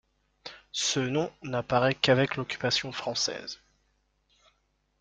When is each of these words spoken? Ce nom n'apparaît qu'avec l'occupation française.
Ce 0.71 0.99
nom 0.99 1.31
n'apparaît 1.43 1.93
qu'avec 1.93 2.35
l'occupation 2.35 2.91
française. 2.91 3.59